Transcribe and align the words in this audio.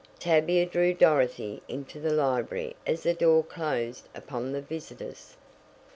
Tavia 0.17 0.65
drew 0.65 0.95
Dorothy 0.95 1.61
into 1.67 1.99
the 1.99 2.09
library 2.11 2.75
as 2.87 3.03
the 3.03 3.13
door 3.13 3.43
closed 3.43 4.07
upon 4.15 4.51
the 4.51 4.59
visitors. 4.61 5.37